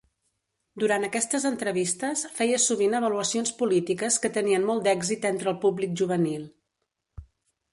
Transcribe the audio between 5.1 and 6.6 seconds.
entre el públic juvenil.